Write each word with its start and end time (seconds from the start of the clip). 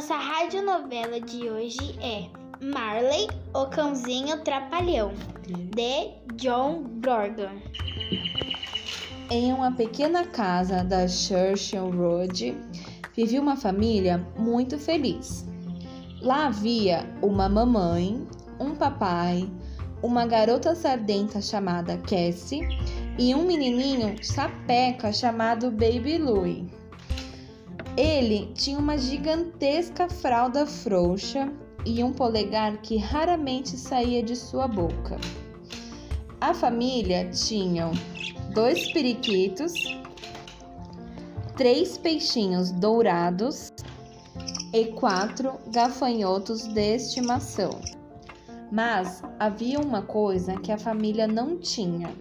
nossa 0.00 0.16
radionovela 0.16 1.20
de 1.20 1.50
hoje 1.50 1.94
é 2.00 2.24
Marley, 2.64 3.28
o 3.52 3.66
cãozinho 3.66 4.42
trapalhão, 4.42 5.12
de 5.46 6.36
John 6.36 6.84
Dorgan. 7.02 7.60
Em 9.30 9.52
uma 9.52 9.72
pequena 9.72 10.24
casa 10.24 10.82
da 10.82 11.06
Churchill 11.06 11.90
Road, 11.90 12.56
vivia 13.14 13.42
uma 13.42 13.56
família 13.56 14.26
muito 14.38 14.78
feliz. 14.78 15.46
Lá 16.22 16.46
havia 16.46 17.04
uma 17.20 17.46
mamãe, 17.46 18.26
um 18.58 18.74
papai, 18.74 19.50
uma 20.02 20.24
garota 20.24 20.74
sardenta 20.74 21.42
chamada 21.42 21.98
Cassie 21.98 22.66
e 23.18 23.34
um 23.34 23.46
menininho 23.46 24.16
sapeca 24.24 25.12
chamado 25.12 25.70
Baby 25.70 26.16
Louie. 26.16 26.79
Ele 27.96 28.52
tinha 28.54 28.78
uma 28.78 28.96
gigantesca 28.96 30.08
fralda 30.08 30.66
frouxa 30.66 31.52
e 31.84 32.02
um 32.04 32.12
polegar 32.12 32.78
que 32.78 32.96
raramente 32.96 33.76
saía 33.76 34.22
de 34.22 34.36
sua 34.36 34.68
boca. 34.68 35.18
A 36.40 36.54
família 36.54 37.28
tinha 37.30 37.90
dois 38.54 38.92
periquitos, 38.92 39.74
três 41.56 41.98
peixinhos 41.98 42.70
dourados 42.70 43.72
e 44.72 44.86
quatro 44.86 45.58
gafanhotos 45.68 46.66
de 46.68 46.94
estimação. 46.94 47.70
Mas 48.70 49.22
havia 49.38 49.80
uma 49.80 50.02
coisa 50.02 50.54
que 50.60 50.70
a 50.70 50.78
família 50.78 51.26
não 51.26 51.58
tinha: 51.58 52.14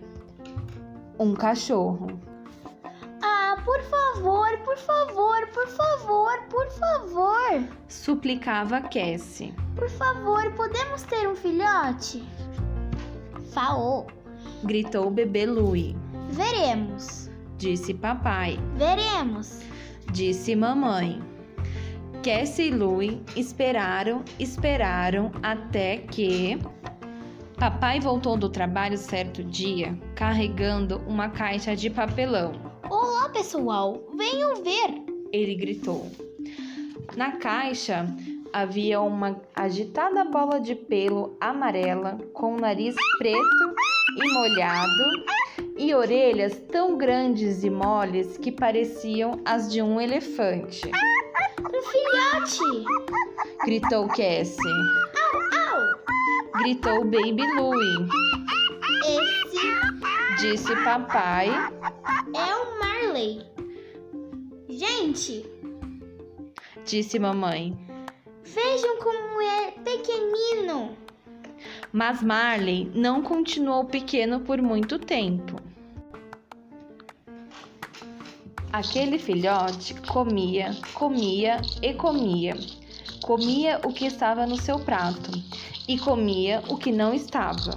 um 1.20 1.34
cachorro. 1.34 2.08
Por 3.65 3.82
favor, 3.84 4.57
por 4.60 4.77
favor, 4.77 5.48
por 5.54 5.68
favor, 5.68 6.40
por 6.49 6.70
favor. 6.71 7.63
Suplicava 7.88 8.82
Cassie. 8.82 9.54
Por 9.76 9.90
favor, 9.90 10.52
podemos 10.54 11.04
ter 11.04 11.27
um 11.27 11.35
filhote? 11.35 12.24
Faô. 13.54 14.05
Gritou 14.63 15.07
o 15.07 15.12
bebê 15.12 15.46
Louie. 15.46 15.96
Veremos. 16.30 17.30
Disse 17.57 17.93
papai. 17.93 18.60
Veremos. 18.76 19.62
Disse 20.12 20.55
mamãe. 20.55 21.21
Cassie 22.24 22.68
e 22.68 22.71
Louie 22.71 23.21
esperaram, 23.35 24.24
esperaram 24.37 25.32
até 25.41 25.98
que 25.98 26.60
papai 27.57 27.99
voltou 27.99 28.35
do 28.35 28.49
trabalho 28.49 28.98
certo 28.98 29.43
dia 29.43 29.98
carregando 30.15 31.02
uma 31.07 31.30
caixa 31.30 31.76
de 31.76 31.90
papelão. 31.90 32.79
Olá, 32.90 33.29
pessoal, 33.29 34.04
venham 34.15 34.63
ver! 34.63 35.04
Ele 35.32 35.55
gritou. 35.55 36.09
Na 37.15 37.34
caixa 37.37 38.05
havia 38.51 38.99
uma 39.01 39.40
agitada 39.55 40.26
bola 40.26 40.59
de 40.59 40.76
pelo 40.76 41.37
amarela 41.40 42.18
com 42.34 42.55
o 42.55 42.59
nariz 42.59 42.96
preto 43.18 43.76
e 44.18 44.34
molhado 44.34 45.26
e 45.77 45.93
orelhas 45.93 46.57
tão 46.71 46.98
grandes 46.98 47.63
e 47.63 47.70
moles 47.70 48.37
que 48.37 48.51
pareciam 48.51 49.40
as 49.46 49.71
de 49.71 49.81
um 49.81 50.01
elefante. 50.01 50.90
Um 51.59 51.81
filhote! 51.91 52.85
Gritou 53.65 54.07
Cassie. 54.07 54.59
Au, 55.24 55.40
au! 55.76 56.59
Gritou 56.59 57.03
Baby 57.05 57.43
Louie. 57.55 58.07
Esse 59.05 60.40
Disse 60.40 60.76
papai. 60.84 61.49
é 61.49 62.55
o 62.55 62.68
Marley. 63.20 63.41
Gente, 64.69 65.45
Disse 66.85 67.19
mamãe. 67.19 67.78
vejam 68.44 68.97
como 69.00 69.41
é 69.41 69.72
pequenino. 69.72 70.97
Mas 71.91 72.24
Marley 72.24 72.90
não 72.96 73.22
continuou 73.22 73.84
pequeno 73.84 74.40
por 74.40 74.62
muito 74.62 74.97
tempo. 74.97 75.58
Aquele 78.72 79.19
filhote 79.19 79.96
comia, 80.02 80.72
comia 80.94 81.58
e 81.81 81.94
comia. 81.94 82.56
Comia 83.22 83.81
o 83.84 83.91
que 83.91 84.06
estava 84.06 84.46
no 84.47 84.56
seu 84.56 84.79
prato 84.79 85.31
e 85.88 85.97
comia 86.00 86.63
o 86.69 86.78
que 86.78 86.91
não 86.91 87.13
estava. 87.13 87.75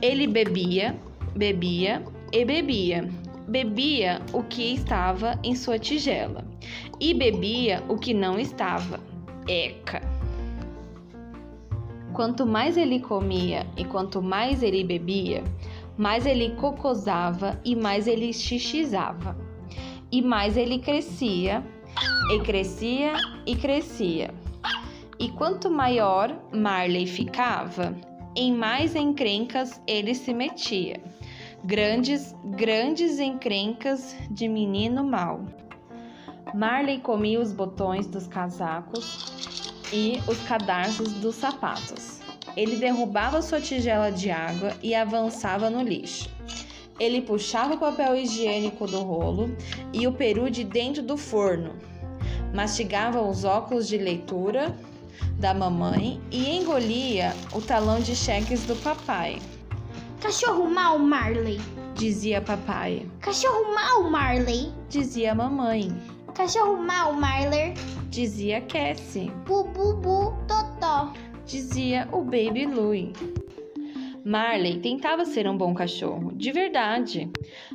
Ele 0.00 0.26
bebia, 0.26 0.96
bebia 1.34 2.04
e 2.32 2.44
bebia. 2.44 3.21
Bebia 3.48 4.22
o 4.32 4.42
que 4.42 4.74
estava 4.74 5.38
em 5.42 5.54
sua 5.54 5.78
tigela 5.78 6.44
e 7.00 7.12
bebia 7.12 7.82
o 7.88 7.96
que 7.96 8.14
não 8.14 8.38
estava. 8.38 9.00
Eca! 9.48 10.00
Quanto 12.12 12.46
mais 12.46 12.76
ele 12.76 13.00
comia 13.00 13.66
e 13.76 13.84
quanto 13.84 14.22
mais 14.22 14.62
ele 14.62 14.84
bebia, 14.84 15.42
mais 15.96 16.26
ele 16.26 16.50
cocosava 16.50 17.60
e 17.64 17.74
mais 17.74 18.06
ele 18.06 18.32
xixizava. 18.32 19.36
E 20.10 20.20
mais 20.20 20.56
ele 20.56 20.78
crescia, 20.78 21.64
e 22.30 22.38
crescia 22.40 23.14
e 23.46 23.56
crescia. 23.56 24.32
E 25.18 25.30
quanto 25.30 25.70
maior 25.70 26.36
Marley 26.52 27.06
ficava, 27.06 27.96
em 28.36 28.52
mais 28.52 28.94
encrencas 28.94 29.80
ele 29.86 30.14
se 30.14 30.32
metia. 30.34 31.00
Grandes, 31.64 32.34
grandes 32.44 33.20
encrencas 33.20 34.16
de 34.28 34.48
menino 34.48 35.04
mau. 35.04 35.44
Marley 36.52 36.98
comia 36.98 37.40
os 37.40 37.52
botões 37.52 38.04
dos 38.04 38.26
casacos 38.26 39.32
e 39.92 40.20
os 40.26 40.40
cadarços 40.40 41.12
dos 41.12 41.36
sapatos. 41.36 42.20
Ele 42.56 42.74
derrubava 42.74 43.40
sua 43.40 43.60
tigela 43.60 44.10
de 44.10 44.28
água 44.28 44.76
e 44.82 44.92
avançava 44.92 45.70
no 45.70 45.82
lixo. 45.82 46.28
Ele 46.98 47.22
puxava 47.22 47.74
o 47.74 47.78
papel 47.78 48.16
higiênico 48.16 48.84
do 48.88 49.00
rolo 49.00 49.56
e 49.92 50.04
o 50.08 50.12
peru 50.12 50.50
de 50.50 50.64
dentro 50.64 51.00
do 51.00 51.16
forno. 51.16 51.76
Mastigava 52.52 53.22
os 53.22 53.44
óculos 53.44 53.86
de 53.86 53.98
leitura 53.98 54.76
da 55.38 55.54
mamãe 55.54 56.20
e 56.28 56.56
engolia 56.56 57.32
o 57.52 57.60
talão 57.60 58.00
de 58.00 58.16
cheques 58.16 58.66
do 58.66 58.74
papai. 58.74 59.38
Cachorro 60.22 60.70
mau, 60.70 61.00
Marley. 61.00 61.58
Dizia 61.96 62.40
papai. 62.40 63.04
Cachorro 63.20 63.74
mau, 63.74 64.08
Marley. 64.08 64.72
Dizia 64.88 65.34
mamãe. 65.34 65.88
Cachorro 66.32 66.76
mau, 66.76 67.12
Marley. 67.12 67.74
Dizia 68.08 68.60
Cassie. 68.60 69.32
Bu, 69.44 69.64
bu, 69.64 69.94
bu, 69.96 70.32
totó. 70.46 71.12
Dizia 71.44 72.08
o 72.12 72.22
Baby 72.22 72.66
Louie. 72.66 73.12
Marley 74.24 74.78
tentava 74.78 75.24
ser 75.24 75.48
um 75.48 75.56
bom 75.56 75.74
cachorro, 75.74 76.30
de 76.36 76.52
verdade, 76.52 77.28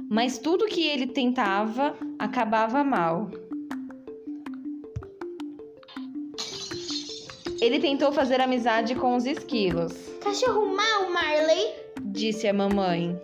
mas 0.09 0.37
tudo 0.37 0.67
que 0.67 0.87
ele 0.87 1.07
tentava 1.07 1.97
acabava 2.17 2.81
mal. 2.81 3.29
Ele 7.59 7.79
tentou 7.81 8.13
fazer 8.13 8.39
amizade 8.39 8.95
com 8.95 9.17
os 9.17 9.25
esquilos, 9.25 9.91
Cachorro 10.23 10.65
mau, 10.65 11.09
Marley. 11.11 11.86
Disse 12.17 12.47
a 12.47 12.53
mamãe. 12.53 13.15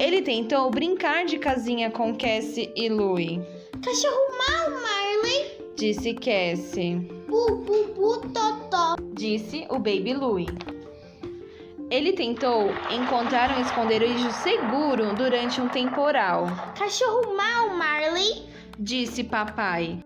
Ele 0.00 0.20
tentou 0.20 0.68
brincar 0.68 1.24
de 1.24 1.38
casinha 1.38 1.92
com 1.92 2.12
Cassie 2.16 2.72
e 2.74 2.88
Louie, 2.88 3.40
Cachorro 3.84 4.36
mau, 4.36 4.70
Marley. 4.70 5.52
disse 5.76 6.12
Cassie. 6.14 6.96
Bu, 7.28 7.54
bu, 7.58 7.94
bu, 7.94 8.20
totó. 8.30 8.96
disse 9.12 9.64
o 9.70 9.74
Baby 9.74 10.12
Louie. 10.12 10.48
Ele 11.88 12.14
tentou 12.14 12.68
encontrar 12.90 13.56
um 13.56 13.62
esconderijo 13.62 14.28
seguro 14.32 15.14
durante 15.14 15.60
um 15.60 15.68
temporal, 15.68 16.46
Cachorro 16.76 17.36
mau, 17.36 17.76
Marley. 17.76 18.42
disse 18.76 19.22
papai. 19.22 20.02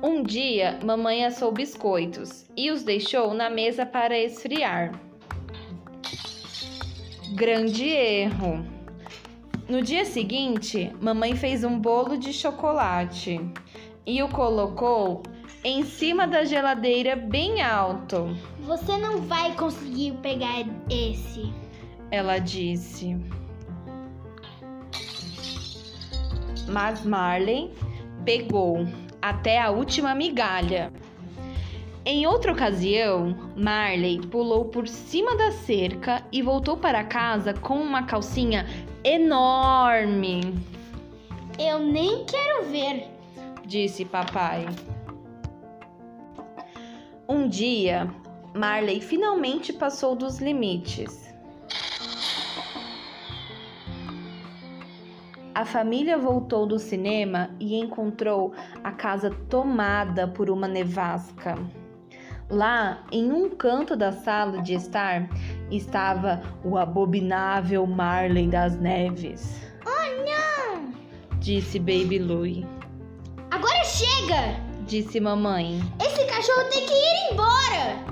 Um 0.00 0.22
dia, 0.22 0.78
mamãe 0.84 1.24
assou 1.24 1.50
biscoitos 1.50 2.44
e 2.56 2.70
os 2.70 2.84
deixou 2.84 3.34
na 3.34 3.50
mesa 3.50 3.84
para 3.84 4.16
esfriar. 4.16 5.11
Grande 7.34 7.88
erro. 7.88 8.62
No 9.66 9.80
dia 9.80 10.04
seguinte, 10.04 10.94
mamãe 11.00 11.34
fez 11.34 11.64
um 11.64 11.78
bolo 11.78 12.18
de 12.18 12.30
chocolate 12.30 13.40
e 14.04 14.22
o 14.22 14.28
colocou 14.28 15.22
em 15.64 15.82
cima 15.82 16.26
da 16.26 16.44
geladeira 16.44 17.16
bem 17.16 17.62
alto. 17.62 18.36
Você 18.60 18.98
não 18.98 19.22
vai 19.22 19.54
conseguir 19.54 20.12
pegar 20.20 20.66
esse. 20.90 21.50
ela 22.10 22.38
disse. 22.38 23.16
Mas 26.68 27.02
Marley 27.02 27.72
pegou 28.26 28.86
até 29.22 29.58
a 29.58 29.70
última 29.70 30.14
migalha. 30.14 30.92
Em 32.04 32.26
outra 32.26 32.50
ocasião, 32.52 33.36
Marley 33.54 34.20
pulou 34.26 34.64
por 34.64 34.88
cima 34.88 35.36
da 35.36 35.52
cerca 35.52 36.24
e 36.32 36.42
voltou 36.42 36.76
para 36.76 37.04
casa 37.04 37.54
com 37.54 37.76
uma 37.76 38.02
calcinha 38.02 38.66
enorme, 39.04 40.40
Eu 41.58 41.78
nem 41.78 42.24
quero 42.24 42.64
ver. 42.64 43.08
disse 43.64 44.04
papai. 44.04 44.66
Um 47.28 47.48
dia, 47.48 48.12
Marley 48.52 49.00
finalmente 49.00 49.72
passou 49.72 50.16
dos 50.16 50.40
limites. 50.40 51.32
A 55.54 55.64
família 55.64 56.18
voltou 56.18 56.66
do 56.66 56.80
cinema 56.80 57.50
e 57.60 57.76
encontrou 57.76 58.52
a 58.82 58.90
casa 58.90 59.30
tomada 59.48 60.26
por 60.26 60.50
uma 60.50 60.66
nevasca. 60.66 61.56
Lá, 62.52 63.02
em 63.10 63.32
um 63.32 63.48
canto 63.48 63.96
da 63.96 64.12
sala 64.12 64.60
de 64.60 64.74
estar, 64.74 65.26
estava 65.70 66.42
o 66.62 66.76
abominável 66.76 67.86
Marley 67.86 68.46
das 68.46 68.78
Neves. 68.78 69.58
Oh, 69.86 70.76
não! 70.76 70.92
Disse 71.38 71.78
Baby 71.78 72.18
Louie. 72.18 72.66
Agora 73.50 73.82
chega! 73.84 74.60
Disse 74.86 75.18
mamãe. 75.18 75.80
Esse 75.98 76.26
cachorro 76.26 76.68
tem 76.68 76.84
que 76.84 76.92
ir 76.92 77.32
embora! 77.32 78.04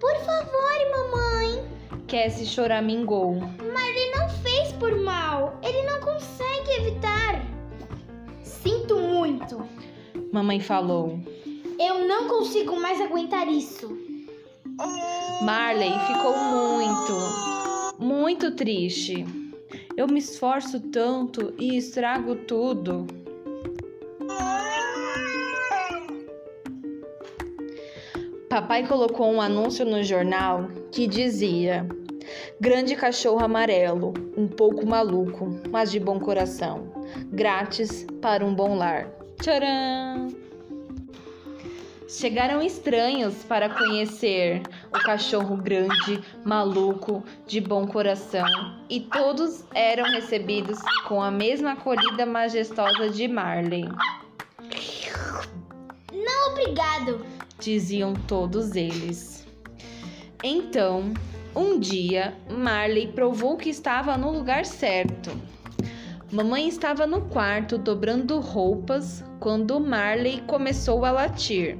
Por 0.00 0.16
favor, 0.24 1.12
mamãe! 1.12 1.62
Cassie 2.08 2.46
choramingou. 2.46 3.34
Marley 3.34 4.10
não 4.16 4.30
fez 4.30 4.72
por 4.72 4.98
mal. 4.98 5.60
Ele 5.62 5.82
não 5.82 6.00
consegue 6.00 6.70
evitar. 6.78 7.42
Sinto 8.40 8.98
muito. 8.98 9.62
Mamãe 10.32 10.58
falou. 10.58 11.20
Eu 11.78 12.06
não 12.06 12.26
consigo 12.28 12.78
mais 12.80 13.00
aguentar 13.00 13.48
isso. 13.48 13.88
Marley 15.42 15.92
ficou 16.06 16.36
muito, 16.36 17.96
muito 17.98 18.50
triste. 18.52 19.26
Eu 19.96 20.06
me 20.06 20.18
esforço 20.18 20.80
tanto 20.80 21.54
e 21.58 21.76
estrago 21.76 22.34
tudo. 22.34 23.06
Papai 28.48 28.86
colocou 28.86 29.30
um 29.30 29.40
anúncio 29.40 29.84
no 29.84 30.02
jornal 30.02 30.68
que 30.90 31.06
dizia: 31.06 31.86
Grande 32.58 32.96
cachorro 32.96 33.44
amarelo, 33.44 34.14
um 34.36 34.48
pouco 34.48 34.86
maluco, 34.86 35.60
mas 35.70 35.90
de 35.90 36.00
bom 36.00 36.18
coração. 36.18 36.90
Grátis 37.30 38.06
para 38.22 38.44
um 38.44 38.54
bom 38.54 38.76
lar. 38.76 39.10
Tcharam! 39.42 40.45
Chegaram 42.08 42.62
estranhos 42.62 43.42
para 43.42 43.68
conhecer 43.68 44.62
o 44.90 44.98
cachorro 45.00 45.56
grande, 45.56 46.22
maluco, 46.44 47.24
de 47.48 47.60
bom 47.60 47.84
coração, 47.84 48.46
e 48.88 49.00
todos 49.00 49.64
eram 49.74 50.04
recebidos 50.04 50.78
com 51.08 51.20
a 51.20 51.32
mesma 51.32 51.72
acolhida 51.72 52.24
majestosa 52.24 53.10
de 53.10 53.26
Marley. 53.26 53.84
Não, 56.12 56.52
obrigado. 56.52 57.26
Diziam 57.58 58.14
todos 58.14 58.76
eles. 58.76 59.44
Então, 60.44 61.12
um 61.56 61.76
dia, 61.80 62.36
Marley 62.48 63.08
provou 63.08 63.56
que 63.56 63.70
estava 63.70 64.16
no 64.16 64.30
lugar 64.30 64.64
certo. 64.64 65.36
Mamãe 66.30 66.68
estava 66.68 67.06
no 67.06 67.22
quarto 67.22 67.78
dobrando 67.78 68.38
roupas 68.38 69.24
quando 69.40 69.80
Marley 69.80 70.40
começou 70.46 71.04
a 71.04 71.10
latir. 71.10 71.78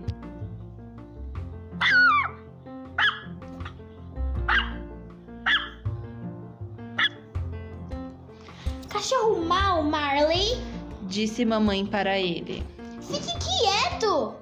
Disse 11.17 11.47
mamãe 11.47 11.87
para 11.87 12.19
ele. 12.19 12.63
Fique 13.01 13.33
quieto. 13.39 14.35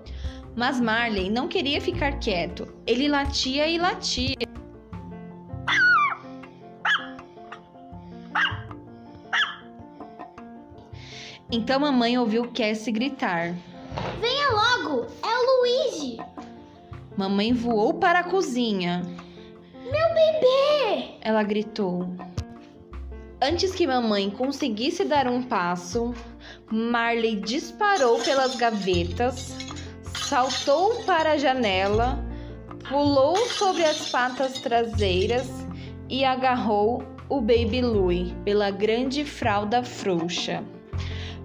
Mas 0.56 0.81
Marley 0.81 1.31
não 1.31 1.47
queria 1.47 1.81
ficar 1.81 2.19
quieto. 2.19 2.67
Ele 2.85 3.06
latia 3.06 3.69
e 3.69 3.79
latia. 3.79 4.49
Então 11.49 11.79
mamãe 11.79 12.19
ouviu 12.19 12.50
Cassie 12.50 12.93
gritar. 12.93 13.55
Venha 14.20 14.50
logo, 14.50 15.06
é 15.23 15.29
o 15.29 15.61
Luigi. 15.61 16.17
Mamãe 17.17 17.53
voou 17.53 17.94
para 17.94 18.19
a 18.19 18.25
cozinha. 18.25 19.00
Meu 19.81 20.09
bebê! 20.12 21.19
Ela 21.20 21.44
gritou. 21.44 22.09
Antes 23.41 23.73
que 23.73 23.87
mamãe 23.87 24.29
conseguisse 24.29 25.05
dar 25.05 25.29
um 25.29 25.41
passo, 25.41 26.12
Marley 26.70 27.37
disparou 27.37 28.19
pelas 28.20 28.56
gavetas, 28.56 29.56
saltou 30.26 31.02
para 31.05 31.32
a 31.32 31.37
janela, 31.37 32.19
pulou 32.88 33.37
sobre 33.49 33.84
as 33.84 34.08
patas 34.11 34.58
traseiras 34.61 35.46
e 36.08 36.25
agarrou 36.25 37.02
o 37.28 37.40
Baby 37.40 37.82
Louie 37.82 38.34
pela 38.44 38.70
grande 38.70 39.25
fralda 39.25 39.82
frouxa. 39.82 40.64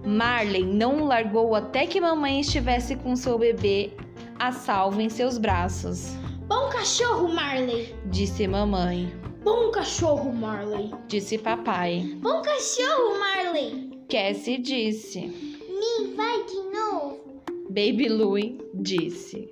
Marley 0.05 0.63
não 0.63 1.05
largou 1.05 1.53
até 1.55 1.85
que 1.85 1.99
mamãe 1.99 2.39
estivesse 2.39 2.95
com 2.95 3.15
seu 3.15 3.37
bebê 3.37 3.91
a 4.37 4.51
salvo 4.51 5.01
em 5.01 5.09
seus 5.09 5.37
braços. 5.37 6.13
Bom 6.47 6.69
cachorro, 6.69 7.27
Marley. 7.27 7.93
Disse 8.05 8.47
mamãe. 8.47 9.13
Bom 9.43 9.69
cachorro, 9.71 10.33
Marley. 10.33 10.91
Disse 11.07 11.37
papai. 11.37 12.17
Bom 12.21 12.41
cachorro, 12.41 13.19
Marley. 13.19 13.88
Cassie 14.09 14.57
disse. 14.57 15.19
Me 15.19 16.15
vai 16.15 16.43
de 16.43 16.55
novo. 16.75 17.43
Baby 17.69 18.09
Louie 18.09 18.57
disse. 18.73 19.47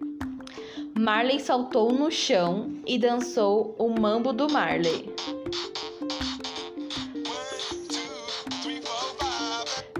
Marley 0.97 1.39
saltou 1.39 1.93
no 1.93 2.09
chão 2.09 2.73
e 2.87 2.97
dançou 2.97 3.75
o 3.77 3.87
mambo 3.87 4.33
do 4.33 4.51
Marley. 4.51 5.13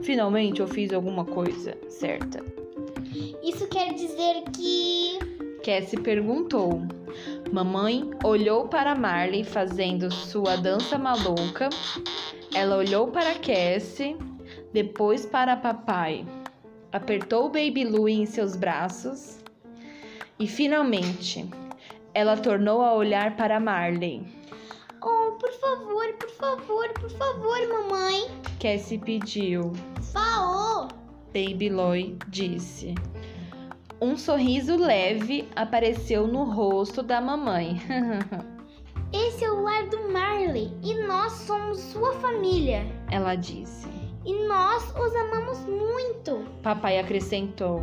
Finalmente 0.01 0.59
eu 0.59 0.67
fiz 0.67 0.91
alguma 0.91 1.23
coisa 1.23 1.77
certa. 1.87 2.43
Isso 3.43 3.67
quer 3.67 3.93
dizer 3.93 4.41
que. 4.55 5.19
Cassie 5.63 6.01
perguntou. 6.01 6.81
Mamãe 7.51 8.09
olhou 8.23 8.67
para 8.67 8.95
Marley 8.95 9.43
fazendo 9.43 10.11
sua 10.11 10.55
dança 10.55 10.97
maluca. 10.97 11.69
Ela 12.55 12.77
olhou 12.77 13.09
para 13.09 13.35
Cassie, 13.35 14.17
depois 14.73 15.25
para 15.25 15.55
papai. 15.55 16.25
Apertou 16.91 17.45
o 17.45 17.49
Baby 17.49 17.83
Louie 17.83 18.21
em 18.21 18.25
seus 18.25 18.55
braços 18.55 19.39
e 20.39 20.47
finalmente 20.47 21.49
ela 22.13 22.37
tornou 22.37 22.81
a 22.81 22.93
olhar 22.93 23.35
para 23.35 23.59
Marley. 23.59 24.25
Oh, 25.01 25.31
por 25.39 25.51
favor, 25.53 26.13
por 26.13 26.29
favor, 26.31 26.89
por 26.93 27.09
favor, 27.11 27.67
mamãe. 27.67 28.31
Cassie 28.59 28.97
pediu. 28.97 29.71
Faô. 30.11 30.87
Baby 31.27 31.69
Loy 31.69 32.17
disse. 32.27 32.95
Um 34.01 34.17
sorriso 34.17 34.75
leve 34.75 35.47
apareceu 35.55 36.27
no 36.27 36.43
rosto 36.43 37.03
da 37.03 37.21
mamãe. 37.21 37.81
Esse 39.13 39.45
é 39.45 39.51
o 39.51 39.61
lar 39.61 39.87
do 39.87 40.11
Marley 40.11 40.71
e 40.83 40.93
nós 41.05 41.31
somos 41.33 41.79
sua 41.79 42.13
família. 42.13 42.85
Ela 43.09 43.35
disse. 43.35 43.96
E 44.25 44.47
nós 44.47 44.83
os 44.95 45.15
amamos 45.15 45.59
muito. 45.65 46.45
Papai 46.61 46.99
acrescentou. 46.99 47.81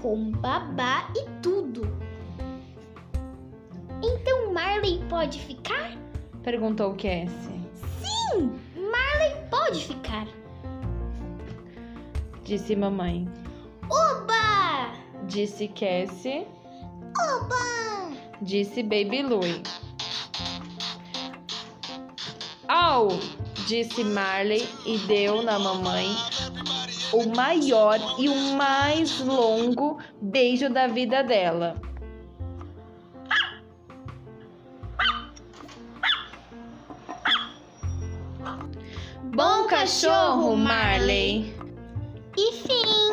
Com 0.00 0.32
babá 0.32 1.08
e 1.16 1.28
tudo. 1.40 1.82
Então 4.02 4.52
Marley 4.52 5.02
pode 5.08 5.40
ficar? 5.40 5.96
Perguntou 6.42 6.92
Cassie. 6.92 7.60
Sim, 8.00 8.52
Marley 8.76 9.34
pode 9.50 9.84
ficar. 9.84 10.26
Disse 12.44 12.76
mamãe. 12.76 13.26
Oba! 13.90 14.92
Disse 15.26 15.68
Cassie. 15.68 16.46
Oba! 17.18 18.14
Disse 18.42 18.82
Baby 18.82 19.22
Louie. 19.22 19.62
Au! 22.84 23.08
Disse 23.66 24.04
Marley 24.04 24.68
e 24.84 24.98
deu 24.98 25.42
na 25.42 25.58
mamãe 25.58 26.06
o 27.14 27.34
maior 27.34 27.98
e 28.18 28.28
o 28.28 28.56
mais 28.58 29.20
longo 29.20 29.98
beijo 30.20 30.68
da 30.68 30.86
vida 30.86 31.22
dela. 31.22 31.80
Bom 39.34 39.66
cachorro, 39.66 40.54
Marley! 40.54 41.54
E 42.36 42.52
fim! 42.52 43.03